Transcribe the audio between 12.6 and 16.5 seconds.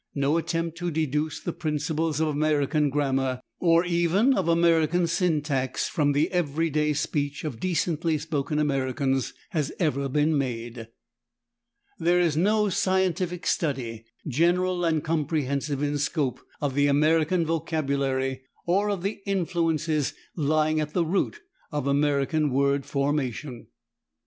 scientific study, general and comprehensive in scope,